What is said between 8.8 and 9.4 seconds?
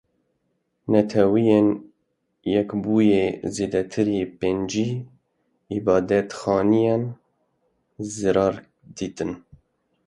dîtin.